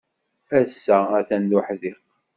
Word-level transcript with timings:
Ass-a, 0.59 0.97
atan 1.19 1.43
d 1.49 1.51
uḥdiq. 1.57 2.01